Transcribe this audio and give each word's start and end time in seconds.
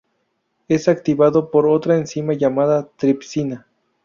Es 0.67 0.87
activado 0.87 1.51
por 1.51 1.67
otra 1.67 1.95
enzima 1.95 2.33
llamada 2.33 2.89
tripsina. 2.97 3.67